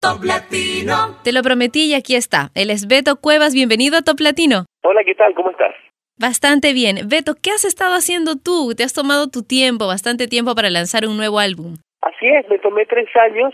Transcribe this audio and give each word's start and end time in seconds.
Top 0.00 0.24
Latino. 0.24 1.20
Te 1.22 1.30
lo 1.30 1.42
prometí 1.42 1.92
y 1.92 1.94
aquí 1.94 2.16
está. 2.16 2.48
Él 2.54 2.70
es 2.70 2.88
Beto 2.88 3.20
Cuevas. 3.20 3.52
Bienvenido 3.52 3.98
a 3.98 4.00
Top 4.00 4.16
Latino. 4.18 4.64
Hola, 4.82 5.04
¿qué 5.04 5.14
tal? 5.14 5.34
¿Cómo 5.34 5.50
estás? 5.50 5.76
Bastante 6.16 6.72
bien. 6.72 7.04
Beto, 7.04 7.36
¿qué 7.36 7.50
has 7.50 7.66
estado 7.66 7.92
haciendo 7.92 8.40
tú? 8.40 8.72
Te 8.72 8.82
has 8.82 8.94
tomado 8.94 9.28
tu 9.28 9.44
tiempo, 9.44 9.86
bastante 9.86 10.26
tiempo 10.26 10.54
para 10.54 10.70
lanzar 10.70 11.04
un 11.04 11.18
nuevo 11.18 11.38
álbum. 11.38 11.76
Así 12.00 12.26
es, 12.32 12.48
me 12.48 12.56
tomé 12.56 12.86
tres 12.86 13.14
años 13.14 13.52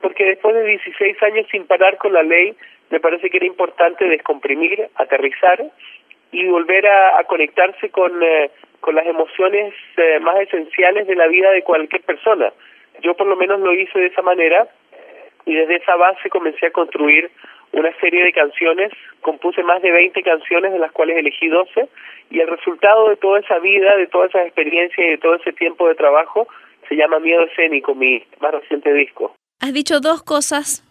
porque 0.00 0.22
después 0.38 0.54
de 0.54 0.62
16 0.70 1.20
años 1.20 1.46
sin 1.50 1.66
parar 1.66 1.98
con 1.98 2.12
la 2.12 2.22
ley, 2.22 2.54
me 2.90 3.00
parece 3.00 3.28
que 3.28 3.38
era 3.38 3.46
importante 3.46 4.04
descomprimir, 4.06 4.86
aterrizar 4.94 5.66
y 6.30 6.46
volver 6.46 6.86
a, 6.86 7.24
conectarse 7.24 7.90
con, 7.90 8.22
eh, 8.22 8.52
con 8.78 8.94
las 8.94 9.04
emociones 9.04 9.74
eh, 9.96 10.20
más 10.20 10.38
esenciales 10.46 11.08
de 11.08 11.16
la 11.16 11.26
vida 11.26 11.50
de 11.50 11.64
cualquier 11.64 12.02
persona. 12.02 12.52
Yo 13.02 13.16
por 13.16 13.26
lo 13.26 13.34
menos 13.34 13.58
lo 13.58 13.74
hice 13.74 13.98
de 13.98 14.06
esa 14.06 14.22
manera 14.22 14.68
y 15.48 15.54
desde 15.54 15.76
esa 15.76 15.96
base 15.96 16.28
comencé 16.28 16.66
a 16.66 16.70
construir 16.70 17.30
una 17.72 17.90
serie 18.00 18.22
de 18.22 18.32
canciones, 18.32 18.92
compuse 19.22 19.62
más 19.62 19.80
de 19.80 19.90
20 19.90 20.22
canciones 20.22 20.72
de 20.72 20.78
las 20.78 20.92
cuales 20.92 21.16
elegí 21.16 21.48
12 21.48 21.88
y 22.30 22.40
el 22.40 22.48
resultado 22.48 23.08
de 23.08 23.16
toda 23.16 23.40
esa 23.40 23.58
vida, 23.58 23.96
de 23.96 24.06
todas 24.06 24.28
esas 24.28 24.46
experiencias 24.46 24.98
y 24.98 25.10
de 25.10 25.18
todo 25.18 25.36
ese 25.36 25.52
tiempo 25.52 25.88
de 25.88 25.94
trabajo 25.94 26.46
se 26.88 26.96
llama 26.96 27.18
Miedo 27.18 27.44
Escénico, 27.44 27.94
mi 27.94 28.22
más 28.40 28.52
reciente 28.52 28.92
disco. 28.92 29.34
Has 29.60 29.72
dicho 29.72 30.00
dos 30.00 30.22
cosas 30.22 30.84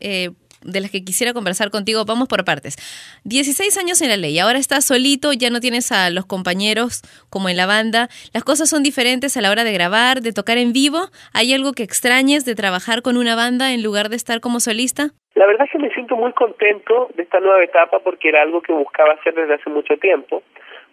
eh, 0.00 0.28
de 0.64 0.80
las 0.80 0.90
que 0.90 1.04
quisiera 1.04 1.32
conversar 1.32 1.70
contigo. 1.70 2.04
Vamos 2.04 2.28
por 2.28 2.44
partes. 2.44 2.76
16 3.24 3.76
años 3.78 4.00
en 4.02 4.08
la 4.08 4.16
ley, 4.16 4.38
ahora 4.38 4.58
estás 4.58 4.84
solito, 4.84 5.32
ya 5.32 5.50
no 5.50 5.60
tienes 5.60 5.92
a 5.92 6.10
los 6.10 6.26
compañeros 6.26 7.02
como 7.30 7.48
en 7.48 7.56
la 7.56 7.66
banda. 7.66 8.08
Las 8.32 8.44
cosas 8.44 8.68
son 8.68 8.82
diferentes 8.82 9.36
a 9.36 9.40
la 9.40 9.50
hora 9.50 9.64
de 9.64 9.72
grabar, 9.72 10.20
de 10.20 10.32
tocar 10.32 10.58
en 10.58 10.72
vivo. 10.72 11.08
¿Hay 11.32 11.52
algo 11.52 11.72
que 11.72 11.82
extrañes 11.82 12.44
de 12.44 12.54
trabajar 12.54 13.02
con 13.02 13.16
una 13.16 13.36
banda 13.36 13.72
en 13.72 13.82
lugar 13.82 14.08
de 14.08 14.16
estar 14.16 14.40
como 14.40 14.60
solista? 14.60 15.10
La 15.34 15.46
verdad 15.46 15.66
es 15.66 15.72
que 15.72 15.78
me 15.78 15.92
siento 15.94 16.16
muy 16.16 16.32
contento 16.32 17.08
de 17.16 17.22
esta 17.22 17.40
nueva 17.40 17.64
etapa 17.64 18.00
porque 18.00 18.28
era 18.28 18.42
algo 18.42 18.60
que 18.60 18.72
buscaba 18.72 19.14
hacer 19.14 19.34
desde 19.34 19.54
hace 19.54 19.70
mucho 19.70 19.96
tiempo. 19.96 20.42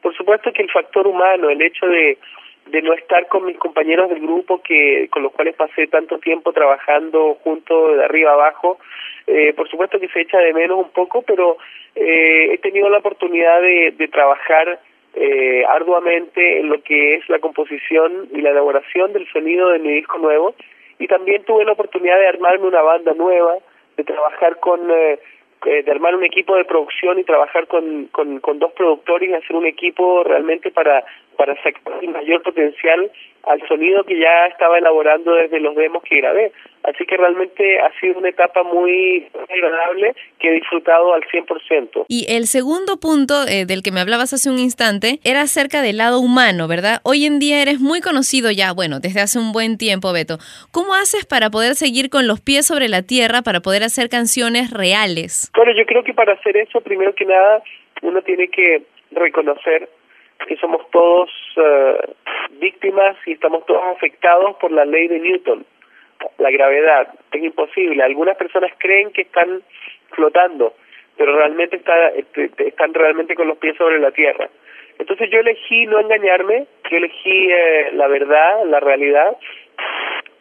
Por 0.02 0.16
supuesto 0.16 0.52
que 0.54 0.62
el 0.62 0.72
factor 0.72 1.08
humano, 1.08 1.50
el 1.50 1.62
hecho 1.62 1.86
de 1.88 2.18
de 2.72 2.82
no 2.82 2.94
estar 2.94 3.28
con 3.28 3.46
mis 3.46 3.58
compañeros 3.58 4.10
del 4.10 4.22
grupo 4.22 4.62
que 4.62 5.08
con 5.12 5.24
los 5.24 5.32
cuales 5.32 5.56
pasé 5.56 5.88
tanto 5.88 6.20
tiempo 6.20 6.54
trabajando 6.54 7.38
junto 7.44 7.96
de 7.96 8.06
arriba 8.06 8.34
abajo. 8.34 8.78
Eh, 9.28 9.54
por 9.54 9.70
supuesto 9.70 10.00
que 10.00 10.08
se 10.10 10.22
echa 10.22 10.40
de 10.40 10.54
menos 10.54 10.80
un 10.80 10.90
poco 10.92 11.22
pero 11.22 11.58
eh, 11.96 12.54
he 12.54 12.58
tenido 12.60 12.90
la 12.90 13.00
oportunidad 13.00 13.62
de, 13.62 14.10
trabajar 14.12 14.80
eh, 15.16 15.64
arduamente 15.68 16.60
en 16.60 16.70
lo 16.70 16.82
que 16.82 17.16
es 17.16 17.30
la 17.30 17.40
composición 17.40 18.30
y 18.34 18.42
la 18.42 18.52
elaboración 18.52 19.14
del 19.14 19.28
sonido 19.28 19.70
de 19.70 19.80
mi 19.80 19.94
disco 19.94 20.18
nuevo. 20.18 20.56
Y 20.98 21.08
también 21.08 21.44
tuve 21.44 21.66
la 21.66 21.74
oportunidad 21.74 22.20
de 22.20 22.28
armarme 22.28 22.68
una 22.68 22.82
banda 22.82 23.14
nueva 23.14 23.56
de 23.98 24.04
trabajar 24.04 24.60
con 24.60 24.80
eh, 24.92 25.20
eh, 25.66 25.84
de 25.84 25.92
armar 25.92 26.16
un 26.16 26.24
equipo 26.24 26.56
de 26.56 26.64
producción 26.64 27.20
y 27.20 27.26
trabajar 27.26 27.68
con, 27.68 28.08
con 28.08 28.60
dos 28.60 28.72
productores 28.72 29.30
y 29.30 29.34
hacer 29.34 29.58
un 29.58 29.66
equipo 29.66 30.24
realmente 30.24 30.72
para 30.72 31.04
para 31.40 31.56
sacar 31.64 31.94
el 32.02 32.10
mayor 32.10 32.44
potencial 32.44 33.10
al 33.44 33.66
sonido 33.66 34.04
que 34.04 34.20
ya 34.20 34.48
estaba 34.48 34.78
elaborando 34.78 35.36
desde 35.36 35.62
los 35.62 35.74
demos 35.74 36.04
que 36.04 36.18
grabé. 36.18 36.52
Así 36.84 37.06
que 37.06 37.16
realmente 37.16 37.80
ha 37.80 37.98
sido 38.02 38.20
una 38.20 38.28
etapa 38.28 38.62
muy 38.64 39.26
agradable 39.48 40.16
que 40.38 40.50
he 40.50 40.52
disfrutado 40.56 41.14
al 41.14 41.22
100%. 41.22 42.04
Y 42.10 42.26
el 42.28 42.44
segundo 42.48 43.00
punto 43.00 43.48
eh, 43.48 43.66
del 43.66 43.84
que 43.84 43.94
me 43.94 44.02
hablabas 44.02 44.34
hace 44.34 44.50
un 44.50 44.60
instante 44.60 45.20
era 45.24 45.44
acerca 45.44 45.82
del 45.82 45.96
lado 45.96 46.20
humano, 46.20 46.68
¿verdad? 46.68 47.00
Hoy 47.06 47.26
en 47.26 47.40
día 47.40 47.62
eres 47.62 47.80
muy 47.80 48.02
conocido 48.02 48.52
ya, 48.52 48.74
bueno, 48.74 49.00
desde 49.00 49.22
hace 49.22 49.40
un 49.40 49.54
buen 49.54 49.78
tiempo, 49.78 50.12
Beto. 50.12 50.40
¿Cómo 50.74 50.94
haces 50.94 51.26
para 51.26 51.50
poder 51.50 51.76
seguir 51.76 52.10
con 52.10 52.28
los 52.28 52.42
pies 52.42 52.68
sobre 52.68 52.90
la 52.90 53.04
tierra, 53.04 53.44
para 53.44 53.62
poder 53.62 53.84
hacer 53.84 54.10
canciones 54.10 54.72
reales? 54.72 55.50
Bueno, 55.56 55.72
yo 55.72 55.86
creo 55.86 56.04
que 56.04 56.14
para 56.14 56.34
hacer 56.34 56.58
eso, 56.58 56.82
primero 56.82 57.16
que 57.16 57.24
nada, 57.24 57.64
uno 58.02 58.22
tiene 58.24 58.50
que 58.50 58.84
reconocer 59.12 59.88
que 60.48 60.56
somos 60.58 60.90
todos 60.92 61.30
eh, 61.58 62.14
víctimas 62.60 63.16
y 63.26 63.34
estamos 63.34 63.66
todos 63.66 63.84
afectados 63.96 64.56
por 64.58 64.72
la 64.72 64.86
ley 64.86 65.08
de 65.08 65.20
Newton, 65.20 65.66
la 66.38 66.52
gravedad. 66.52 67.14
Es 67.32 67.44
imposible. 67.44 68.04
Algunas 68.04 68.38
personas 68.38 68.72
creen 68.78 69.12
que 69.12 69.24
están 69.24 69.62
flotando, 70.12 70.74
pero 71.18 71.36
realmente 71.36 71.78
está, 71.78 72.10
este, 72.10 72.50
están 72.68 72.94
realmente 72.94 73.36
con 73.36 73.48
los 73.48 73.58
pies 73.58 73.76
sobre 73.78 74.00
la 74.00 74.12
tierra. 74.12 74.50
Entonces 74.98 75.30
yo 75.32 75.40
elegí 75.40 75.86
no 75.86 76.00
engañarme, 76.00 76.66
yo 76.90 76.98
elegí 76.98 77.52
eh, 77.52 77.92
la 77.94 78.08
verdad, 78.08 78.66
la 78.66 78.80
realidad, 78.80 79.38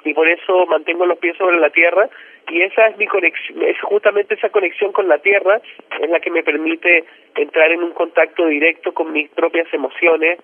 y 0.09 0.15
por 0.15 0.29
eso 0.29 0.65
mantengo 0.67 1.05
los 1.05 1.19
pies 1.19 1.37
sobre 1.37 1.59
la 1.59 1.71
tierra 1.71 2.09
y 2.51 2.63
esa 2.63 2.87
es 2.87 2.97
mi 2.97 3.07
conexión, 3.07 3.63
es 3.63 3.79
justamente 3.83 4.35
esa 4.35 4.49
conexión 4.49 4.93
con 4.93 5.07
la 5.07 5.19
tierra 5.19 5.61
es 6.01 6.09
la 6.09 6.19
que 6.21 6.31
me 6.31 6.43
permite 6.43 7.05
entrar 7.37 7.71
en 7.71 7.83
un 7.83 7.93
contacto 7.93 8.47
directo 8.47 8.93
con 8.93 9.13
mis 9.13 9.29
propias 9.31 9.67
emociones, 9.73 10.39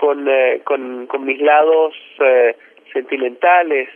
con, 0.00 0.28
eh, 0.28 0.60
con, 0.64 1.24
mis 1.24 1.40
lados 1.40 1.94
eh, 2.20 2.54
sentimentales, 2.92 3.88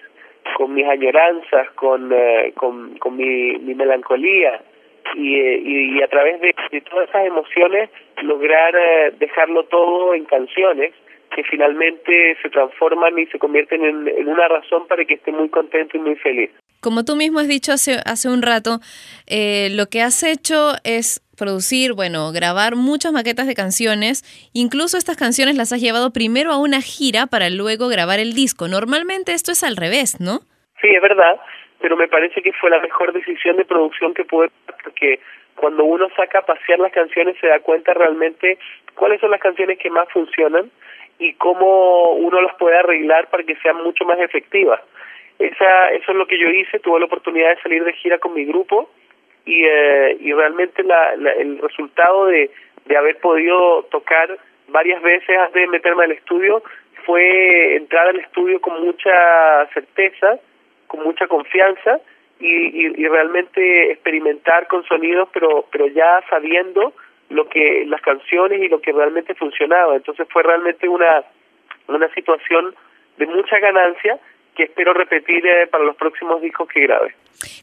con 0.57 0.73
mis 0.73 0.87
añoranzas, 0.87 1.71
con, 1.73 2.11
eh, 2.13 2.55
con, 2.57 3.17
mi, 3.17 3.59
mi 3.59 3.75
melancolía 3.75 4.63
y, 5.15 6.03
a 6.03 6.09
través 6.09 6.41
de, 6.41 6.55
de 6.71 6.81
todas 6.81 7.11
esas 7.11 7.27
emociones 7.27 7.91
lograr 8.23 8.75
dejarlo 9.19 9.65
todo 9.65 10.15
en 10.15 10.25
canciones 10.25 10.95
que 11.35 11.43
finalmente 11.45 12.37
se 12.43 12.51
transforman 12.51 13.19
y 13.19 13.27
se 13.27 13.39
convierten 13.39 13.85
en, 13.85 14.09
en, 14.09 14.29
una 14.29 14.49
razón 14.49 14.87
para 14.87 15.05
que 15.05 15.15
esté 15.15 15.33
muy 15.33 15.49
contento 15.49 15.97
y 15.97 16.01
muy 16.01 16.17
feliz. 16.17 16.51
Como 16.81 17.05
tú 17.05 17.15
mismo 17.15 17.41
has 17.41 17.49
dicho 17.49 17.73
hace, 17.73 17.99
hace 18.07 18.29
un 18.29 18.43
rato, 18.43 18.81
eh, 19.27 19.69
lo 19.71 19.87
que 19.87 20.03
has 20.03 20.23
hecho 20.23 20.73
es 20.83 21.21
producir, 21.39 21.93
bueno, 21.95 22.33
grabar 22.33 22.77
muchas 22.77 23.13
maquetas 23.13 23.47
de 23.47 23.55
canciones. 23.55 24.23
Incluso 24.53 24.99
estas 24.99 25.17
canciones 25.17 25.57
las 25.57 25.73
has 25.73 25.81
llevado 25.81 26.13
primero 26.13 26.53
a 26.53 26.61
una 26.61 26.81
gira 26.81 27.27
para 27.27 27.49
luego 27.51 27.89
grabar 27.89 28.19
el 28.19 28.33
disco. 28.33 28.69
Normalmente 28.69 29.33
esto 29.33 29.53
es 29.53 29.63
al 29.63 29.77
revés, 29.77 30.21
¿no? 30.21 30.41
Sí, 30.81 30.89
es 30.89 31.03
verdad, 31.03 31.41
pero 31.81 31.97
me 31.97 32.09
parece 32.09 32.43
que 32.43 32.53
fue 32.53 32.71
la 32.71 32.81
mejor 32.81 33.13
decisión 33.13 33.57
de 33.57 33.65
producción 33.65 34.15
que 34.15 34.25
pude, 34.25 34.51
porque 34.83 35.21
cuando 35.57 35.85
uno 35.85 36.09
saca 36.17 36.41
a 36.41 36.47
pasear 36.47 36.79
las 36.79 36.93
canciones 36.93 37.37
se 37.41 37.47
da 37.47 37.61
cuenta 37.61 37.93
realmente 37.93 38.59
cuáles 38.95 39.21
son 39.21 39.31
las 39.31 39.41
canciones 39.41 39.79
que 39.79 39.91
más 39.91 40.09
funcionan 40.11 40.71
y 41.21 41.35
cómo 41.35 42.13
uno 42.13 42.41
las 42.41 42.57
puede 42.57 42.79
arreglar 42.79 43.29
para 43.29 43.45
que 43.45 43.55
sean 43.57 43.77
mucho 43.85 44.05
más 44.05 44.19
efectivas. 44.19 44.81
Esa, 45.39 45.91
eso 45.91 46.13
es 46.13 46.17
lo 46.17 46.27
que 46.27 46.39
yo 46.39 46.49
hice, 46.49 46.81
tuve 46.81 46.99
la 46.99 47.07
oportunidad 47.07 47.51
de 47.51 47.63
salir 47.63 47.85
de 47.85 47.93
gira 47.93 48.19
con 48.19 48.35
mi 48.35 48.45
grupo 48.47 48.91
y, 49.45 49.65
eh, 49.65 50.17
y 50.19 50.33
realmente 50.33 50.83
la, 50.83 51.15
la, 51.17 51.33
el 51.33 51.59
resultado 51.59 52.27
de, 52.27 52.51
de 52.87 52.97
haber 52.97 53.19
podido 53.19 53.83
tocar 53.91 54.39
varias 54.69 55.03
veces 55.03 55.39
antes 55.39 55.63
de 55.63 55.69
meterme 55.69 56.05
al 56.05 56.13
estudio 56.13 56.63
fue 57.05 57.77
entrar 57.77 58.09
al 58.09 58.21
estudio 58.21 58.61
con 58.61 58.83
mucha 58.83 59.67
certeza, 59.75 60.39
con 60.87 61.03
mucha 61.05 61.27
confianza 61.27 62.01
y, 62.39 62.47
y, 62.47 62.95
y 62.97 63.09
realmente 63.09 63.93
experimentar 63.93 64.67
con 64.69 64.85
sonidos, 64.85 65.29
pero, 65.33 65.67
pero 65.71 65.87
ya 65.89 66.23
sabiendo 66.31 66.95
lo 67.31 67.49
que 67.49 67.85
las 67.87 68.03
canciones 68.03 68.61
y 68.61 68.69
lo 68.69 68.81
que 68.81 68.93
realmente 68.93 69.35
funcionaba. 69.35 69.97
Entonces 69.97 70.27
fue 70.31 70.43
realmente 70.43 70.89
una, 70.89 71.25
una 71.89 72.13
situación 72.13 72.75
de 73.17 73.27
mucha 73.27 73.59
ganancia 73.59 74.19
que 74.57 74.65
espero 74.65 74.93
repetir 74.93 75.47
eh, 75.47 75.67
para 75.69 75.85
los 75.85 75.97
próximos 75.97 76.43
discos 76.43 76.69
que 76.69 76.81
grabe. 76.81 77.15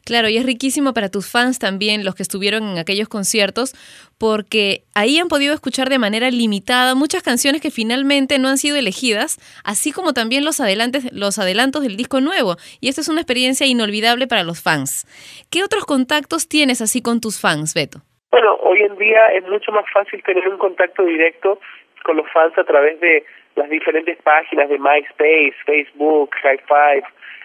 Claro, 0.04 0.28
y 0.28 0.38
es 0.38 0.46
riquísimo 0.46 0.94
para 0.94 1.10
tus 1.10 1.30
fans 1.30 1.58
también, 1.58 2.04
los 2.04 2.14
que 2.14 2.22
estuvieron 2.22 2.64
en 2.64 2.78
aquellos 2.78 3.08
conciertos, 3.08 3.74
porque 4.16 4.82
ahí 4.94 5.18
han 5.18 5.28
podido 5.28 5.54
escuchar 5.54 5.90
de 5.90 5.98
manera 5.98 6.30
limitada 6.30 6.94
muchas 6.94 7.22
canciones 7.22 7.60
que 7.60 7.70
finalmente 7.70 8.38
no 8.38 8.48
han 8.48 8.58
sido 8.58 8.76
elegidas, 8.76 9.38
así 9.64 9.92
como 9.92 10.14
también 10.14 10.44
los, 10.44 10.60
adelantes, 10.60 11.12
los 11.12 11.38
adelantos 11.38 11.82
del 11.82 11.96
disco 11.96 12.20
nuevo. 12.20 12.56
Y 12.80 12.88
esta 12.88 13.02
es 13.02 13.08
una 13.08 13.20
experiencia 13.20 13.66
inolvidable 13.66 14.26
para 14.26 14.42
los 14.42 14.62
fans. 14.62 15.06
¿Qué 15.50 15.62
otros 15.62 15.84
contactos 15.84 16.48
tienes 16.48 16.80
así 16.80 17.02
con 17.02 17.20
tus 17.20 17.38
fans, 17.38 17.74
Beto? 17.74 18.00
Bueno, 18.30 18.56
hoy 18.62 18.82
en 18.82 18.96
día 18.98 19.28
es 19.28 19.46
mucho 19.48 19.72
más 19.72 19.86
fácil 19.90 20.22
tener 20.22 20.46
un 20.48 20.58
contacto 20.58 21.02
directo 21.04 21.58
con 22.04 22.16
los 22.16 22.30
fans 22.30 22.56
a 22.58 22.64
través 22.64 23.00
de 23.00 23.24
las 23.56 23.70
diferentes 23.70 24.18
páginas 24.22 24.68
de 24.68 24.78
MySpace, 24.78 25.54
Facebook, 25.64 26.30
High 26.42 26.60
Five 26.68 27.04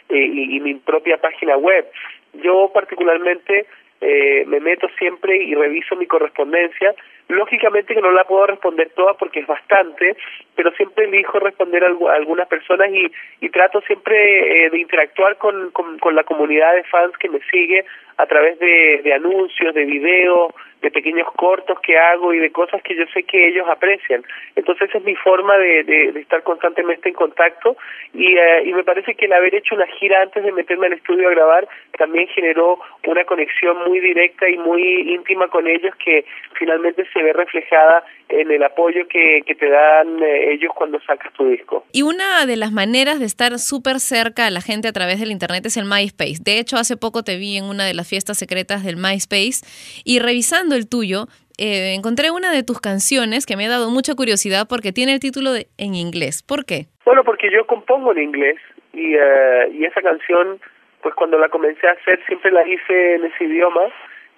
eh, 0.09 0.17
y, 0.17 0.59
mi 0.59 0.75
propia 0.75 1.17
página 1.17 1.55
web. 1.55 1.89
Yo 2.33 2.69
particularmente 2.73 3.65
eh, 4.01 4.43
me 4.45 4.59
meto 4.59 4.89
siempre 4.99 5.37
y 5.37 5.55
reviso 5.55 5.95
mi 5.95 6.05
correspondencia 6.05 6.93
Lógicamente 7.29 7.93
que 7.93 8.01
no 8.01 8.11
la 8.11 8.25
puedo 8.25 8.47
responder 8.47 8.89
toda 8.95 9.13
porque 9.13 9.39
es 9.39 9.47
bastante, 9.47 10.17
pero 10.55 10.71
siempre 10.73 11.05
elijo 11.05 11.39
responder 11.39 11.83
a, 11.83 11.87
algunas 11.87 12.47
personas 12.47 12.89
y, 12.91 13.11
y 13.39 13.49
trato 13.49 13.81
siempre 13.81 14.65
eh, 14.65 14.69
de 14.69 14.79
interactuar 14.79 15.37
con, 15.37 15.71
con, 15.71 16.15
la 16.15 16.23
comunidad 16.25 16.75
de 16.75 16.83
fans 16.83 17.17
que 17.17 17.29
me 17.29 17.39
sigue 17.49 17.85
a 18.17 18.25
través 18.25 18.59
de, 18.59 19.01
de 19.03 19.13
anuncios, 19.13 19.73
de 19.73 19.85
videos, 19.85 20.53
de 20.83 20.91
pequeños 20.91 21.27
cortos 21.35 21.79
que 21.79 21.97
hago 21.97 22.33
y 22.33 22.39
de 22.39 22.51
cosas 22.51 22.83
que 22.83 22.95
yo 22.95 23.05
sé 23.13 23.23
que 23.23 23.47
ellos 23.47 23.65
aprecian. 23.69 24.21
Entonces 24.55 24.89
esa 24.89 24.97
es 24.97 25.03
mi 25.05 25.15
forma 25.15 25.57
de, 25.57 26.09
estar 26.19 26.43
constantemente 26.43 27.07
en 27.07 27.15
contacto 27.15 27.77
y, 28.13 28.35
eh, 28.35 28.63
y 28.65 28.73
me 28.73 28.83
parece 28.83 29.15
que 29.15 29.25
el 29.25 29.33
haber 29.33 29.55
hecho 29.55 29.75
una 29.75 29.87
gira 29.87 30.21
antes 30.21 30.43
de 30.43 30.51
meterme 30.51 30.87
al 30.87 30.93
estudio 30.93 31.29
a 31.29 31.31
grabar 31.31 31.67
también 31.97 32.27
generó 32.27 32.79
una 33.07 33.23
conexión 33.23 33.77
muy 33.87 34.01
directa 34.01 34.49
y 34.49 34.57
muy 34.57 35.13
íntima 35.13 35.47
con 35.47 35.67
ellos 35.67 35.95
que 36.03 36.25
finalmente 36.59 37.05
se 37.13 37.23
ve 37.23 37.31
reflejada 37.31 38.03
en 38.27 38.51
el 38.51 38.63
apoyo 38.63 39.07
que, 39.07 39.41
que 39.45 39.55
te 39.55 39.69
dan 39.69 40.21
eh, 40.21 40.53
ellos 40.53 40.71
cuando 40.75 40.99
sacas 41.01 41.31
tu 41.33 41.47
disco. 41.47 41.85
Y 41.93 42.01
una 42.01 42.45
de 42.45 42.57
las 42.57 42.71
maneras 42.71 43.19
de 43.19 43.25
estar 43.25 43.57
súper 43.59 43.99
cerca 43.99 44.47
a 44.47 44.51
la 44.51 44.61
gente 44.61 44.87
a 44.89 44.91
través 44.91 45.19
del 45.19 45.31
Internet 45.31 45.65
es 45.65 45.77
el 45.77 45.85
MySpace. 45.85 46.41
De 46.43 46.59
hecho, 46.59 46.75
hace 46.75 46.97
poco 46.97 47.23
te 47.23 47.37
vi 47.37 47.57
en 47.57 47.65
una 47.65 47.85
de 47.85 47.93
las 47.93 48.02
fiestas 48.07 48.37
secretas 48.37 48.83
del 48.83 48.97
MySpace 48.97 49.65
y 50.03 50.19
revisando 50.19 50.75
el 50.75 50.89
tuyo, 50.89 51.27
eh, 51.59 51.93
encontré 51.93 52.31
una 52.31 52.51
de 52.51 52.63
tus 52.63 52.81
canciones 52.81 53.45
que 53.45 53.55
me 53.55 53.67
ha 53.67 53.69
dado 53.69 53.91
mucha 53.91 54.15
curiosidad 54.15 54.65
porque 54.67 54.91
tiene 54.91 55.13
el 55.13 55.19
título 55.19 55.51
de, 55.51 55.67
en 55.77 55.93
inglés. 55.93 56.41
¿Por 56.41 56.65
qué? 56.65 56.87
Bueno, 57.05 57.23
porque 57.23 57.51
yo 57.51 57.67
compongo 57.67 58.11
en 58.11 58.23
inglés 58.23 58.57
y, 58.91 59.15
eh, 59.15 59.69
y 59.71 59.85
esa 59.85 60.01
canción, 60.01 60.59
pues 61.01 61.13
cuando 61.13 61.37
la 61.37 61.49
comencé 61.49 61.87
a 61.87 61.91
hacer 61.91 62.19
siempre 62.25 62.51
la 62.51 62.67
hice 62.67 63.15
en 63.15 63.25
ese 63.25 63.43
idioma 63.43 63.83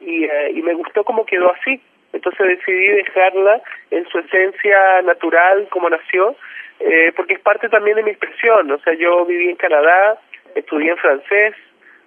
y, 0.01 0.25
eh, 0.25 0.51
y 0.55 0.61
me 0.61 0.73
gustó 0.73 1.05
como 1.05 1.25
quedó 1.25 1.53
así. 1.53 1.81
Entonces 2.11 2.47
decidí 2.47 2.87
dejarla 2.87 3.61
en 3.91 4.07
su 4.09 4.19
esencia 4.19 5.01
natural 5.03 5.67
como 5.69 5.89
nació, 5.89 6.35
porque 7.15 7.33
es 7.33 7.39
parte 7.41 7.67
también 7.67 7.97
de 7.97 8.03
mi 8.03 8.11
expresión. 8.11 8.71
O 8.71 8.77
sea, 8.79 8.93
yo 8.93 9.25
viví 9.25 9.49
en 9.49 9.57
Canadá, 9.57 10.17
estudié 10.55 10.91
en 10.91 10.97
francés, 10.97 11.55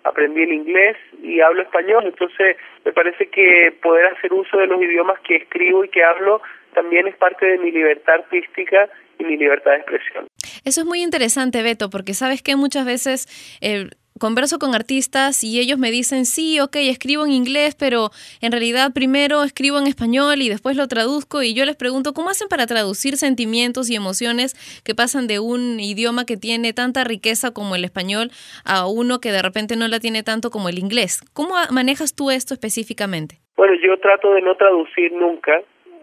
aprendí 0.04 0.42
el 0.42 0.52
inglés 0.52 0.96
y 1.22 1.40
hablo 1.40 1.62
español, 1.62 2.04
entonces 2.06 2.56
me 2.84 2.92
parece 2.92 3.28
que 3.28 3.72
poder 3.82 4.06
hacer 4.06 4.32
uso 4.32 4.56
de 4.58 4.66
los 4.66 4.80
idiomas 4.82 5.18
que 5.20 5.36
escribo 5.36 5.84
y 5.84 5.88
que 5.88 6.02
hablo 6.02 6.40
también 6.74 7.08
es 7.08 7.16
parte 7.16 7.46
de 7.46 7.58
mi 7.58 7.70
libertad 7.70 8.14
artística 8.14 8.88
y 9.18 9.24
mi 9.24 9.36
libertad 9.36 9.72
de 9.72 9.76
expresión. 9.78 10.26
Eso 10.64 10.80
es 10.82 10.86
muy 10.86 11.02
interesante, 11.02 11.62
Beto, 11.62 11.90
porque 11.90 12.14
sabes 12.14 12.42
que 12.42 12.56
muchas 12.56 12.86
veces 12.86 13.58
eh, 13.60 13.88
converso 14.18 14.58
con 14.58 14.74
artistas 14.74 15.44
y 15.44 15.60
ellos 15.60 15.78
me 15.78 15.90
dicen, 15.90 16.24
sí, 16.24 16.60
ok, 16.60 16.76
escribo 16.76 17.24
en 17.24 17.32
inglés, 17.32 17.76
pero 17.78 18.10
en 18.40 18.52
realidad 18.52 18.92
primero 18.94 19.42
escribo 19.42 19.78
en 19.78 19.86
español 19.86 20.42
y 20.42 20.48
después 20.48 20.76
lo 20.76 20.86
traduzco 20.88 21.42
y 21.42 21.54
yo 21.54 21.64
les 21.64 21.76
pregunto, 21.76 22.12
¿cómo 22.12 22.30
hacen 22.30 22.48
para 22.48 22.66
traducir 22.66 23.16
sentimientos 23.16 23.90
y 23.90 23.96
emociones 23.96 24.54
que 24.84 24.94
pasan 24.94 25.26
de 25.26 25.38
un 25.38 25.80
idioma 25.80 26.24
que 26.26 26.36
tiene 26.36 26.72
tanta 26.72 27.04
riqueza 27.04 27.52
como 27.52 27.76
el 27.76 27.84
español 27.84 28.30
a 28.64 28.86
uno 28.86 29.20
que 29.20 29.32
de 29.32 29.42
repente 29.42 29.76
no 29.76 29.88
la 29.88 30.00
tiene 30.00 30.22
tanto 30.22 30.50
como 30.50 30.68
el 30.68 30.78
inglés? 30.78 31.20
¿Cómo 31.32 31.54
manejas 31.72 32.14
tú 32.14 32.30
esto 32.30 32.54
específicamente? 32.54 33.36
Bueno, 33.56 33.74
yo 33.74 33.98
trato 33.98 34.34
de 34.34 34.42
no 34.42 34.54
traducir 34.56 35.12
nunca. 35.12 35.60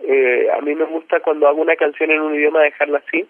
Eh, 0.08 0.48
a 0.56 0.62
mí 0.62 0.76
me 0.76 0.86
gusta 0.86 1.20
cuando 1.22 1.48
hago 1.48 1.62
una 1.62 1.76
canción 1.76 2.12
en 2.12 2.22
un 2.22 2.36
idioma 2.36 2.62
dejarla 2.62 3.02
así, 3.08 3.26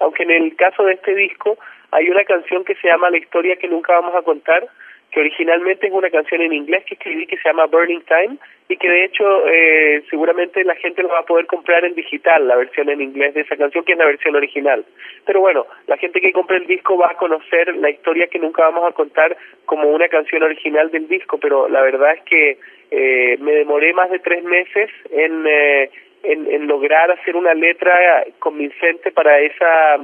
aunque 0.00 0.24
en 0.24 0.30
el 0.30 0.56
caso 0.56 0.82
de 0.84 0.94
este 0.94 1.14
disco 1.14 1.56
hay 1.90 2.10
una 2.10 2.24
canción 2.24 2.64
que 2.64 2.74
se 2.76 2.88
llama 2.88 3.10
La 3.10 3.18
historia 3.18 3.56
que 3.56 3.68
nunca 3.68 3.94
vamos 3.94 4.14
a 4.14 4.22
contar, 4.22 4.66
que 5.10 5.20
originalmente 5.20 5.86
es 5.86 5.92
una 5.92 6.10
canción 6.10 6.42
en 6.42 6.52
inglés 6.52 6.84
que 6.84 6.94
escribí 6.94 7.26
que 7.26 7.38
se 7.38 7.48
llama 7.48 7.66
Burning 7.66 8.02
Time 8.02 8.36
y 8.68 8.76
que 8.76 8.90
de 8.90 9.04
hecho 9.04 9.48
eh, 9.48 10.02
seguramente 10.10 10.62
la 10.64 10.74
gente 10.76 11.02
lo 11.02 11.08
va 11.08 11.20
a 11.20 11.24
poder 11.24 11.46
comprar 11.46 11.84
en 11.86 11.94
digital, 11.94 12.46
la 12.46 12.56
versión 12.56 12.90
en 12.90 13.00
inglés 13.00 13.32
de 13.32 13.40
esa 13.40 13.56
canción 13.56 13.84
que 13.84 13.92
es 13.92 13.98
la 13.98 14.04
versión 14.04 14.36
original. 14.36 14.84
Pero 15.24 15.40
bueno, 15.40 15.66
la 15.86 15.96
gente 15.96 16.20
que 16.20 16.32
compre 16.32 16.58
el 16.58 16.66
disco 16.66 16.98
va 16.98 17.12
a 17.12 17.16
conocer 17.16 17.74
la 17.76 17.88
historia 17.88 18.26
que 18.26 18.38
nunca 18.38 18.64
vamos 18.64 18.86
a 18.86 18.92
contar 18.92 19.34
como 19.64 19.88
una 19.88 20.08
canción 20.08 20.42
original 20.42 20.90
del 20.90 21.08
disco, 21.08 21.38
pero 21.38 21.68
la 21.68 21.80
verdad 21.80 22.12
es 22.12 22.22
que 22.24 22.58
eh, 22.90 23.38
me 23.40 23.52
demoré 23.52 23.94
más 23.94 24.10
de 24.10 24.18
tres 24.18 24.44
meses 24.44 24.90
en, 25.10 25.46
eh, 25.46 25.90
en, 26.22 26.52
en 26.52 26.66
lograr 26.66 27.10
hacer 27.10 27.34
una 27.34 27.54
letra 27.54 28.24
convincente 28.38 29.10
para 29.10 29.40
esa 29.40 29.98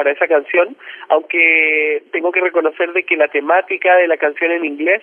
para 0.00 0.12
esa 0.12 0.26
canción, 0.26 0.74
aunque 1.10 2.04
tengo 2.10 2.32
que 2.32 2.40
reconocer 2.40 2.90
de 2.94 3.02
que 3.02 3.18
la 3.18 3.28
temática 3.28 3.96
de 3.96 4.08
la 4.08 4.16
canción 4.16 4.50
en 4.50 4.64
inglés 4.64 5.02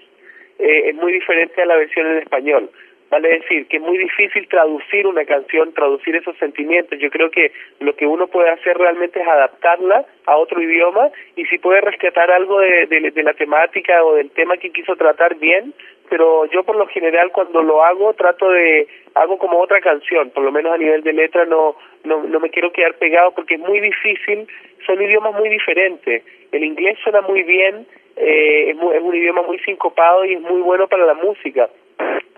eh, 0.57 0.89
es 0.89 0.95
muy 0.95 1.13
diferente 1.13 1.61
a 1.61 1.67
la 1.67 1.75
versión 1.75 2.07
en 2.07 2.17
español. 2.17 2.71
Vale 3.11 3.29
decir 3.29 3.67
que 3.67 3.77
es 3.77 3.83
muy 3.83 3.99
difícil 3.99 4.47
traducir 4.47 5.05
una 5.05 5.23
canción, 5.23 5.71
traducir 5.71 6.15
esos 6.15 6.35
sentimientos. 6.37 6.97
Yo 6.97 7.11
creo 7.11 7.29
que 7.29 7.51
lo 7.79 7.95
que 7.95 8.07
uno 8.07 8.25
puede 8.25 8.49
hacer 8.49 8.75
realmente 8.75 9.21
es 9.21 9.27
adaptarla 9.27 10.03
a 10.25 10.35
otro 10.35 10.63
idioma 10.63 11.11
y 11.35 11.45
si 11.45 11.59
puede 11.59 11.81
rescatar 11.81 12.31
algo 12.31 12.59
de, 12.59 12.87
de 12.87 13.23
la 13.23 13.35
temática 13.35 14.03
o 14.03 14.15
del 14.15 14.31
tema 14.31 14.57
que 14.57 14.71
quiso 14.71 14.95
tratar 14.95 15.35
bien, 15.35 15.75
pero 16.09 16.45
yo 16.45 16.63
por 16.63 16.75
lo 16.75 16.87
general 16.87 17.31
cuando 17.31 17.61
lo 17.61 17.83
hago 17.83 18.13
trato 18.13 18.49
de 18.49 18.87
hago 19.15 19.37
como 19.37 19.59
otra 19.59 19.79
canción, 19.81 20.29
por 20.31 20.43
lo 20.43 20.51
menos 20.51 20.73
a 20.73 20.77
nivel 20.77 21.03
de 21.03 21.13
letra 21.13 21.45
no 21.45 21.75
no, 22.03 22.23
no 22.23 22.39
me 22.39 22.49
quiero 22.49 22.71
quedar 22.71 22.95
pegado 22.95 23.31
porque 23.31 23.55
es 23.55 23.59
muy 23.59 23.79
difícil, 23.79 24.47
son 24.85 25.01
idiomas 25.01 25.33
muy 25.35 25.49
diferentes. 25.49 26.23
El 26.51 26.63
inglés 26.63 26.97
suena 27.03 27.21
muy 27.21 27.43
bien, 27.43 27.85
eh, 28.15 28.71
es, 28.71 28.77
es 28.77 29.01
un 29.01 29.15
idioma 29.15 29.41
muy 29.41 29.59
sincopado 29.59 30.23
y 30.25 30.33
es 30.35 30.41
muy 30.41 30.61
bueno 30.61 30.87
para 30.87 31.05
la 31.05 31.15
música, 31.15 31.69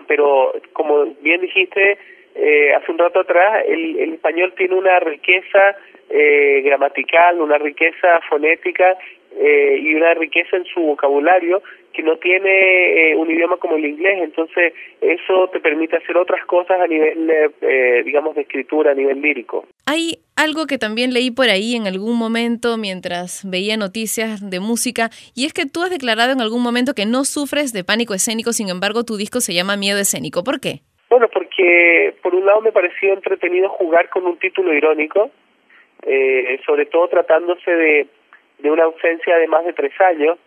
pero 0.06 0.52
como 0.72 1.06
bien 1.22 1.40
dijiste 1.40 1.98
eh, 2.34 2.72
hace 2.74 2.92
un 2.92 2.98
rato 2.98 3.20
atrás, 3.20 3.64
el, 3.66 3.98
el 3.98 4.14
español 4.14 4.54
tiene 4.56 4.74
una 4.74 5.00
riqueza 5.00 5.76
eh, 6.08 6.62
gramatical, 6.64 7.40
una 7.40 7.58
riqueza 7.58 8.20
fonética 8.28 8.96
eh, 9.36 9.78
y 9.80 9.94
una 9.94 10.14
riqueza 10.14 10.56
en 10.56 10.64
su 10.64 10.80
vocabulario 10.80 11.62
que 12.00 12.06
no 12.06 12.16
tiene 12.16 13.10
eh, 13.10 13.16
un 13.16 13.30
idioma 13.30 13.58
como 13.58 13.76
el 13.76 13.84
inglés, 13.84 14.20
entonces 14.22 14.72
eso 15.02 15.48
te 15.52 15.60
permite 15.60 15.96
hacer 15.96 16.16
otras 16.16 16.44
cosas 16.46 16.80
a 16.80 16.86
nivel, 16.86 17.30
eh, 17.30 18.02
digamos, 18.04 18.34
de 18.34 18.42
escritura, 18.42 18.92
a 18.92 18.94
nivel 18.94 19.20
lírico. 19.20 19.66
Hay 19.86 20.20
algo 20.34 20.66
que 20.66 20.78
también 20.78 21.12
leí 21.12 21.30
por 21.30 21.50
ahí 21.50 21.76
en 21.76 21.86
algún 21.86 22.16
momento 22.16 22.78
mientras 22.78 23.42
veía 23.44 23.76
noticias 23.76 24.48
de 24.48 24.60
música, 24.60 25.10
y 25.34 25.44
es 25.44 25.52
que 25.52 25.66
tú 25.66 25.82
has 25.82 25.90
declarado 25.90 26.32
en 26.32 26.40
algún 26.40 26.62
momento 26.62 26.94
que 26.94 27.04
no 27.04 27.24
sufres 27.24 27.74
de 27.74 27.84
pánico 27.84 28.14
escénico, 28.14 28.52
sin 28.52 28.70
embargo 28.70 29.04
tu 29.04 29.16
disco 29.18 29.40
se 29.40 29.52
llama 29.52 29.76
Miedo 29.76 29.98
Escénico. 29.98 30.42
¿Por 30.42 30.60
qué? 30.60 30.80
Bueno, 31.10 31.28
porque 31.28 32.14
por 32.22 32.34
un 32.34 32.46
lado 32.46 32.62
me 32.62 32.72
pareció 32.72 33.12
entretenido 33.12 33.68
jugar 33.68 34.08
con 34.08 34.24
un 34.24 34.38
título 34.38 34.72
irónico, 34.72 35.30
sobre 36.64 36.86
todo 36.86 37.08
tratándose 37.08 37.70
de 37.70 38.06
de 38.62 38.70
una 38.70 38.84
ausencia 38.84 39.36
de 39.36 39.46
más 39.48 39.64
de 39.64 39.72
tres 39.72 39.92
años, 40.00 40.38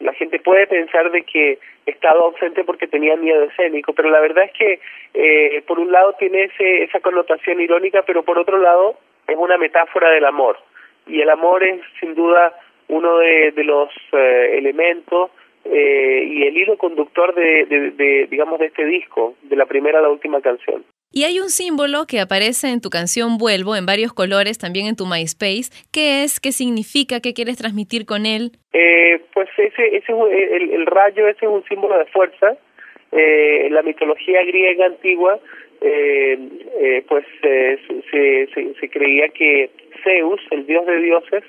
la 0.00 0.12
gente 0.12 0.38
puede 0.38 0.66
pensar 0.66 1.10
de 1.10 1.22
que 1.22 1.58
he 1.86 1.90
estado 1.90 2.24
ausente 2.24 2.64
porque 2.64 2.86
tenía 2.86 3.16
miedo 3.16 3.44
escénico, 3.44 3.92
pero 3.92 4.10
la 4.10 4.20
verdad 4.20 4.44
es 4.44 4.52
que 4.52 4.80
eh, 5.14 5.62
por 5.66 5.78
un 5.78 5.90
lado 5.90 6.14
tiene 6.18 6.44
ese, 6.44 6.84
esa 6.84 7.00
connotación 7.00 7.60
irónica, 7.60 8.02
pero 8.06 8.22
por 8.22 8.38
otro 8.38 8.58
lado 8.58 8.96
es 9.26 9.36
una 9.36 9.58
metáfora 9.58 10.10
del 10.10 10.24
amor. 10.24 10.58
Y 11.06 11.20
el 11.20 11.30
amor 11.30 11.64
es 11.64 11.80
sin 12.00 12.14
duda 12.14 12.54
uno 12.88 13.18
de, 13.18 13.52
de 13.52 13.64
los 13.64 13.90
eh, 14.12 14.58
elementos 14.58 15.30
eh, 15.64 16.24
y 16.26 16.46
el 16.46 16.56
hilo 16.56 16.76
conductor 16.78 17.34
de, 17.34 17.66
de, 17.66 17.90
de, 17.90 18.26
digamos, 18.30 18.58
de 18.58 18.66
este 18.66 18.84
disco, 18.84 19.34
de 19.42 19.56
la 19.56 19.66
primera 19.66 19.98
a 19.98 20.02
la 20.02 20.08
última 20.10 20.40
canción. 20.40 20.84
Y 21.10 21.24
hay 21.24 21.40
un 21.40 21.48
símbolo 21.48 22.06
que 22.06 22.20
aparece 22.20 22.68
en 22.68 22.80
tu 22.80 22.90
canción 22.90 23.38
Vuelvo 23.38 23.76
en 23.76 23.86
varios 23.86 24.12
colores, 24.12 24.58
también 24.58 24.86
en 24.86 24.96
tu 24.96 25.06
MySpace. 25.06 25.70
¿Qué 25.90 26.22
es? 26.22 26.38
¿Qué 26.38 26.52
significa? 26.52 27.20
¿Qué 27.20 27.32
quieres 27.32 27.56
transmitir 27.56 28.04
con 28.04 28.26
él? 28.26 28.52
Eh, 28.74 29.20
pues 29.32 29.48
ese, 29.56 29.96
ese 29.96 30.12
el, 30.12 30.86
rayo 30.86 31.26
ese 31.28 31.46
es 31.46 31.50
un 31.50 31.64
símbolo 31.64 31.98
de 31.98 32.04
fuerza. 32.06 32.56
Eh, 33.12 33.68
la 33.70 33.82
mitología 33.82 34.42
griega 34.44 34.84
antigua, 34.84 35.40
eh, 35.80 36.38
eh 36.80 37.04
pues 37.08 37.24
se, 37.40 37.78
se, 38.10 38.74
se 38.78 38.90
creía 38.90 39.28
que 39.30 39.70
Zeus, 40.04 40.40
el 40.50 40.66
dios 40.66 40.84
de 40.84 41.00
dioses, 41.00 41.44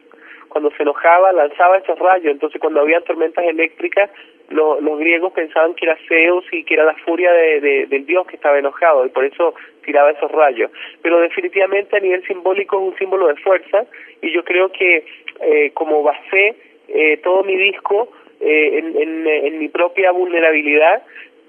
cuando 0.49 0.71
se 0.71 0.83
enojaba 0.83 1.31
lanzaba 1.31 1.77
esos 1.77 1.97
rayos, 1.97 2.33
entonces 2.33 2.59
cuando 2.59 2.81
había 2.81 3.01
tormentas 3.01 3.45
eléctricas 3.45 4.09
los 4.49 4.99
griegos 4.99 5.31
pensaban 5.33 5.75
que 5.75 5.85
era 5.85 5.97
Zeus 6.07 6.43
y 6.51 6.63
que 6.63 6.73
era 6.73 6.83
la 6.83 6.95
furia 6.95 7.31
de, 7.31 7.85
del 7.87 8.05
dios 8.05 8.25
que 8.25 8.35
estaba 8.35 8.57
enojado 8.57 9.05
y 9.05 9.09
por 9.09 9.23
eso 9.23 9.53
tiraba 9.85 10.11
esos 10.11 10.31
rayos. 10.31 10.71
Pero 11.01 11.19
definitivamente 11.19 11.95
a 11.95 11.99
nivel 11.99 12.25
simbólico 12.25 12.77
es 12.77 12.93
un 12.93 12.97
símbolo 12.97 13.27
de 13.27 13.35
fuerza 13.35 13.85
y 14.21 14.31
yo 14.31 14.43
creo 14.43 14.71
que 14.71 15.05
eh, 15.41 15.71
como 15.73 16.01
basé 16.01 16.55
eh, 16.87 17.17
todo 17.17 17.43
mi 17.43 17.55
disco 17.55 18.11
eh, 18.41 18.79
en, 18.79 18.97
en, 18.99 19.27
en 19.27 19.59
mi 19.59 19.69
propia 19.69 20.11
vulnerabilidad, 20.11 21.03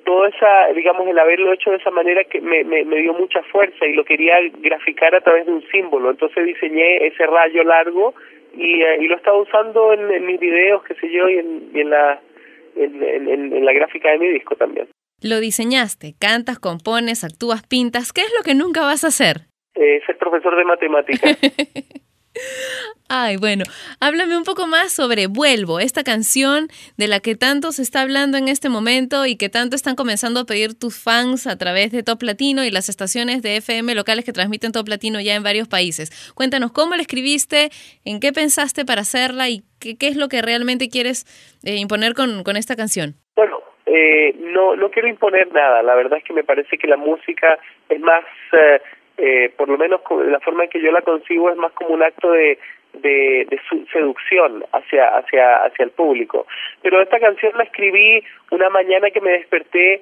todo 0.05 0.27
esa, 0.27 0.67
digamos, 0.75 1.07
el 1.07 1.19
haberlo 1.19 1.53
hecho 1.53 1.71
de 1.71 1.77
esa 1.77 1.91
manera 1.91 2.25
que 2.25 2.41
me, 2.41 2.65
me, 2.65 2.85
me, 2.85 2.97
dio 2.97 3.15
mucha 3.15 3.43
fuerza 3.45 3.87
y 3.87 3.93
lo 3.93 4.05
quería 4.05 4.37
graficar 4.59 5.15
a 5.15 5.21
través 5.21 5.47
de 5.47 5.53
un 5.53 5.63
símbolo. 5.71 6.11
Entonces 6.11 6.45
diseñé 6.47 7.07
ese 7.07 7.27
rayo 7.27 7.63
largo 7.65 8.15
y, 8.55 8.83
eh, 8.83 8.99
y 9.01 9.09
lo 9.09 9.17
estaba 9.17 9.41
usando 9.41 9.93
en, 9.93 10.11
en, 10.11 10.27
mis 10.27 10.41
videos, 10.41 10.83
qué 10.85 10.95
sé 10.95 11.11
yo, 11.11 11.29
y 11.29 11.39
en, 11.39 11.71
y 11.75 11.81
en 11.81 11.91
la 11.91 12.21
en 12.77 13.65
la 13.65 13.73
gráfica 13.73 14.11
de 14.11 14.19
mi 14.19 14.29
disco 14.29 14.55
también. 14.57 14.89
Lo 15.23 15.39
diseñaste, 15.41 16.15
cantas, 16.19 16.59
compones, 16.59 17.25
actúas, 17.25 17.67
pintas. 17.67 18.13
¿Qué 18.13 18.23
es 18.23 18.33
lo 18.37 18.43
que 18.43 18.55
nunca 18.55 18.83
vas 18.83 19.05
a 19.05 19.09
hacer? 19.09 19.49
Eh, 19.75 20.01
ser 20.07 20.17
profesor 20.17 20.57
de 20.57 20.65
matemáticas. 20.65 21.39
Ay, 23.13 23.39
bueno, 23.39 23.65
háblame 24.01 24.37
un 24.37 24.45
poco 24.45 24.69
más 24.69 24.93
sobre 24.93 25.27
Vuelvo, 25.27 25.81
esta 25.81 26.05
canción 26.05 26.69
de 26.97 27.09
la 27.09 27.19
que 27.19 27.35
tanto 27.35 27.73
se 27.73 27.83
está 27.83 28.03
hablando 28.03 28.39
en 28.39 28.47
este 28.47 28.69
momento 28.69 29.27
y 29.27 29.37
que 29.37 29.49
tanto 29.49 29.75
están 29.75 29.97
comenzando 29.97 30.39
a 30.39 30.45
pedir 30.45 30.79
tus 30.79 31.03
fans 31.03 31.49
a 31.49 31.59
través 31.59 31.91
de 31.91 32.05
Top 32.05 32.23
Latino 32.23 32.65
y 32.65 32.71
las 32.71 32.89
estaciones 32.89 33.43
de 33.43 33.57
FM 33.57 33.97
locales 33.97 34.25
que 34.25 34.33
transmiten 34.33 34.71
Top 34.71 34.87
Latino 34.87 35.21
ya 35.21 35.35
en 35.35 35.43
varios 35.43 35.67
países. 35.67 36.33
Cuéntanos 36.37 36.71
cómo 36.71 36.95
la 36.95 37.03
escribiste, 37.03 37.71
en 38.05 38.21
qué 38.21 38.33
pensaste 38.33 38.85
para 38.85 39.01
hacerla 39.01 39.49
y 39.49 39.63
qué, 39.81 39.97
es 40.07 40.17
lo 40.17 40.29
que 40.29 40.41
realmente 40.41 40.89
quieres 40.89 41.27
eh, 41.65 41.79
imponer 41.79 42.15
con, 42.15 42.45
con 42.45 42.57
esta 42.57 42.77
canción. 42.77 43.15
Bueno, 43.35 43.59
eh, 43.87 44.37
no, 44.39 44.77
no 44.77 44.89
quiero 44.89 45.09
imponer 45.09 45.53
nada, 45.53 45.83
la 45.83 45.97
verdad 45.97 46.19
es 46.19 46.25
que 46.25 46.33
me 46.33 46.45
parece 46.45 46.79
que 46.79 46.87
la 46.87 46.97
música 46.97 47.59
es 47.89 48.01
más... 48.01 48.25
Eh, 48.53 48.81
eh, 49.21 49.53
por 49.57 49.69
lo 49.69 49.77
menos 49.77 50.01
la 50.27 50.41
forma 50.41 50.65
en 50.65 50.71
que 50.71 50.81
yo 50.81 50.91
la 50.91 51.03
concibo 51.03 51.51
es 51.51 51.57
más 51.57 51.73
como 51.73 51.91
un 51.91 52.03
acto 52.03 52.33
de, 52.33 52.59
de, 52.95 53.61
seducción 53.93 54.65
hacia, 54.73 55.09
hacia, 55.19 55.65
hacia 55.65 55.85
el 55.85 55.91
público. 55.91 56.47
Pero 56.83 57.03
esta 57.03 57.21
canción 57.21 57.53
la 57.57 57.65
escribí 57.65 58.25
una 58.51 58.71
mañana 58.71 59.11
que 59.11 59.21
me 59.21 59.33
desperté 59.33 60.01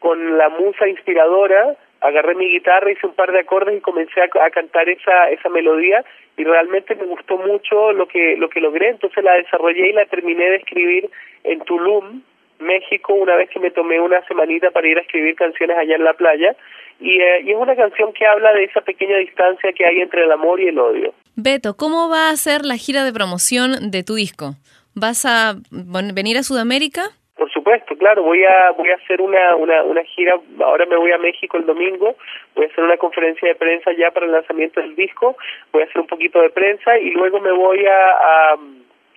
con 0.00 0.36
la 0.36 0.48
musa 0.50 0.86
inspiradora, 0.86 1.76
agarré 2.00 2.34
mi 2.34 2.48
guitarra, 2.50 2.92
hice 2.92 3.06
un 3.06 3.14
par 3.14 3.32
de 3.32 3.40
acordes 3.40 3.76
y 3.76 3.80
comencé 3.80 4.20
a, 4.20 4.28
a, 4.44 4.50
cantar 4.50 4.88
esa, 4.88 5.30
esa 5.30 5.48
melodía 5.48 6.04
y 6.36 6.44
realmente 6.44 6.94
me 6.94 7.06
gustó 7.06 7.38
mucho 7.38 7.92
lo 7.92 8.06
que, 8.06 8.36
lo 8.36 8.48
que 8.48 8.60
logré, 8.60 8.90
entonces 8.90 9.24
la 9.24 9.34
desarrollé 9.34 9.88
y 9.88 9.92
la 9.92 10.04
terminé 10.06 10.50
de 10.50 10.56
escribir 10.56 11.10
en 11.44 11.60
Tulum, 11.60 12.22
México, 12.60 13.14
una 13.14 13.36
vez 13.36 13.50
que 13.50 13.60
me 13.60 13.70
tomé 13.70 14.00
una 14.00 14.24
semanita 14.26 14.70
para 14.70 14.88
ir 14.88 14.98
a 14.98 15.02
escribir 15.02 15.34
canciones 15.36 15.76
allá 15.76 15.96
en 15.96 16.04
la 16.04 16.14
playa 16.14 16.56
y, 17.00 17.20
eh, 17.20 17.42
y 17.44 17.52
es 17.52 17.56
una 17.56 17.76
canción 17.76 18.12
que 18.12 18.26
habla 18.26 18.52
de 18.52 18.64
esa 18.64 18.80
pequeña 18.80 19.16
distancia 19.18 19.72
que 19.72 19.86
hay 19.86 20.00
entre 20.00 20.24
el 20.24 20.32
amor 20.32 20.60
y 20.60 20.68
el 20.68 20.78
odio. 20.78 21.14
Beto, 21.36 21.76
¿cómo 21.76 22.08
va 22.08 22.30
a 22.30 22.36
ser 22.36 22.64
la 22.64 22.76
gira 22.76 23.04
de 23.04 23.12
promoción 23.12 23.90
de 23.90 24.02
tu 24.02 24.14
disco? 24.14 24.54
¿Vas 24.94 25.24
a 25.24 25.54
venir 25.70 26.36
a 26.38 26.42
Sudamérica? 26.42 27.02
Por 27.36 27.52
supuesto, 27.52 27.96
claro, 27.96 28.24
voy 28.24 28.42
a 28.42 28.72
voy 28.76 28.90
a 28.90 28.96
hacer 28.96 29.20
una, 29.20 29.54
una, 29.54 29.84
una 29.84 30.02
gira, 30.02 30.34
ahora 30.58 30.86
me 30.86 30.96
voy 30.96 31.12
a 31.12 31.18
México 31.18 31.56
el 31.56 31.66
domingo, 31.66 32.16
voy 32.56 32.64
a 32.64 32.68
hacer 32.68 32.82
una 32.82 32.96
conferencia 32.96 33.46
de 33.48 33.54
prensa 33.54 33.92
ya 33.96 34.10
para 34.10 34.26
el 34.26 34.32
lanzamiento 34.32 34.80
del 34.80 34.96
disco, 34.96 35.36
voy 35.72 35.82
a 35.82 35.84
hacer 35.84 36.00
un 36.00 36.08
poquito 36.08 36.40
de 36.42 36.50
prensa 36.50 36.98
y 36.98 37.12
luego 37.12 37.38
me 37.38 37.52
voy 37.52 37.86
a, 37.86 38.52
a 38.52 38.56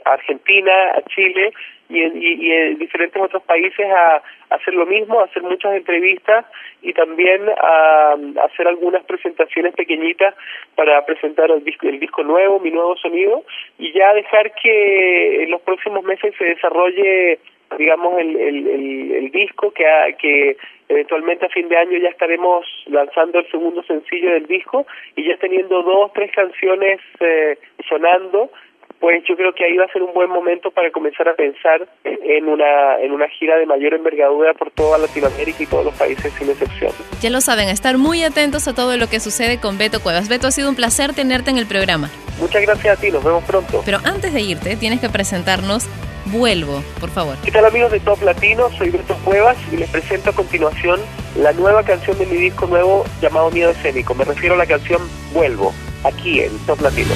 Argentina, 0.05 0.73
a 0.95 1.01
Chile 1.03 1.53
y 1.89 2.01
en, 2.01 2.21
y, 2.21 2.51
en 2.51 2.77
diferentes 2.77 3.21
otros 3.21 3.43
países 3.43 3.85
a, 3.89 4.21
hacer 4.49 4.73
lo 4.73 4.85
mismo, 4.85 5.19
a 5.19 5.25
hacer 5.25 5.43
muchas 5.43 5.73
entrevistas 5.75 6.45
y 6.81 6.93
también 6.93 7.41
a, 7.49 8.15
hacer 8.43 8.67
algunas 8.67 9.03
presentaciones 9.05 9.73
pequeñitas 9.75 10.35
para 10.75 11.05
presentar 11.05 11.51
el 11.51 11.63
disco, 11.63 11.87
el 11.87 11.99
disco 11.99 12.23
nuevo, 12.23 12.59
mi 12.59 12.71
nuevo 12.71 12.95
sonido 12.97 13.43
y 13.77 13.91
ya 13.93 14.13
dejar 14.13 14.53
que 14.55 15.43
en 15.43 15.51
los 15.51 15.61
próximos 15.61 16.03
meses 16.03 16.33
se 16.37 16.45
desarrolle 16.45 17.39
digamos 17.77 18.19
el, 18.19 18.35
el, 18.35 19.11
el, 19.13 19.31
disco 19.31 19.71
que, 19.71 19.85
que 20.19 20.57
eventualmente 20.89 21.45
a 21.45 21.49
fin 21.49 21.69
de 21.69 21.77
año 21.77 21.97
ya 21.99 22.09
estaremos 22.09 22.65
lanzando 22.87 23.39
el 23.39 23.49
segundo 23.49 23.81
sencillo 23.83 24.31
del 24.31 24.45
disco 24.45 24.85
y 25.15 25.27
ya 25.27 25.37
teniendo 25.37 25.81
dos 25.81 26.11
tres 26.13 26.31
canciones 26.33 26.99
eh, 27.19 27.57
sonando 27.87 28.51
pues 29.01 29.23
yo 29.27 29.35
creo 29.35 29.51
que 29.53 29.65
ahí 29.65 29.75
va 29.75 29.85
a 29.85 29.91
ser 29.91 30.03
un 30.03 30.13
buen 30.13 30.29
momento 30.29 30.69
para 30.69 30.91
comenzar 30.91 31.27
a 31.27 31.33
pensar 31.33 31.87
en 32.03 32.47
una, 32.47 32.99
en 33.01 33.11
una 33.11 33.27
gira 33.27 33.57
de 33.57 33.65
mayor 33.65 33.95
envergadura 33.95 34.53
por 34.53 34.69
toda 34.71 34.99
Latinoamérica 34.99 35.63
y 35.63 35.65
todos 35.65 35.85
los 35.85 35.95
países 35.95 36.31
sin 36.33 36.49
excepción. 36.49 36.93
Ya 37.19 37.31
lo 37.31 37.41
saben, 37.41 37.67
estar 37.67 37.97
muy 37.97 38.23
atentos 38.23 38.67
a 38.67 38.75
todo 38.75 38.95
lo 38.97 39.07
que 39.07 39.19
sucede 39.19 39.59
con 39.59 39.79
Beto 39.79 40.01
Cuevas. 40.01 40.29
Beto, 40.29 40.47
ha 40.47 40.51
sido 40.51 40.69
un 40.69 40.75
placer 40.75 41.13
tenerte 41.13 41.49
en 41.49 41.57
el 41.57 41.65
programa. 41.65 42.09
Muchas 42.39 42.61
gracias 42.61 42.97
a 42.97 43.01
ti, 43.01 43.09
nos 43.11 43.23
vemos 43.23 43.43
pronto. 43.43 43.81
Pero 43.83 43.97
antes 44.05 44.33
de 44.33 44.41
irte, 44.41 44.75
tienes 44.77 45.01
que 45.01 45.09
presentarnos 45.09 45.89
Vuelvo, 46.25 46.83
por 46.99 47.09
favor. 47.09 47.35
¿Qué 47.43 47.51
tal 47.51 47.65
amigos 47.65 47.91
de 47.91 47.99
Top 47.99 48.21
Latino? 48.21 48.69
Soy 48.77 48.91
Beto 48.91 49.15
Cuevas 49.25 49.57
y 49.71 49.77
les 49.77 49.89
presento 49.89 50.29
a 50.29 50.33
continuación 50.33 50.99
la 51.35 51.51
nueva 51.53 51.83
canción 51.83 52.17
de 52.19 52.27
mi 52.27 52.35
disco 52.35 52.67
nuevo 52.67 53.05
llamado 53.21 53.49
Miedo 53.49 53.71
Escénico. 53.71 54.13
Me 54.13 54.23
refiero 54.23 54.53
a 54.53 54.57
la 54.59 54.67
canción 54.67 55.01
Vuelvo, 55.33 55.73
aquí 56.03 56.41
en 56.41 56.55
Top 56.67 56.79
Latino. 56.81 57.15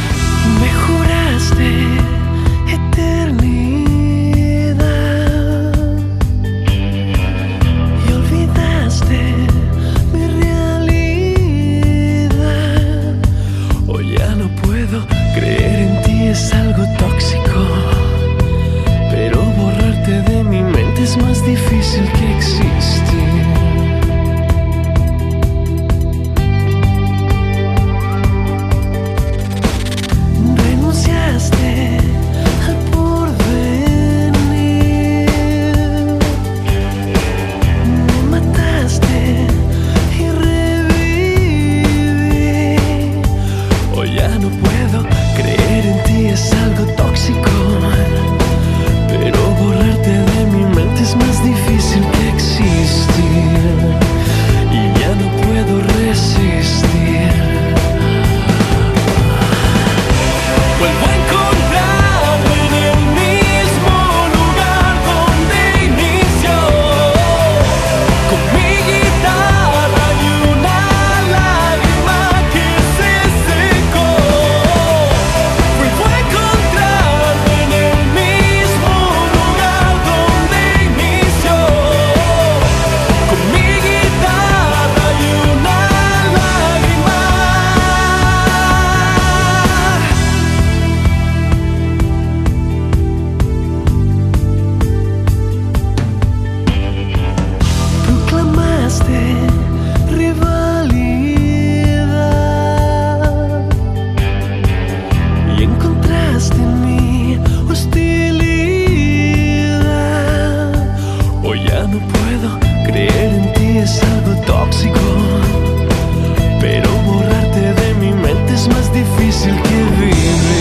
Pero 116.62 116.90
borrarte 117.06 117.74
de 117.74 117.94
mi 117.96 118.12
mente 118.12 118.54
es 118.54 118.68
más 118.68 118.94
difícil 118.94 119.56
que 119.64 119.84
vivir. 120.00 120.55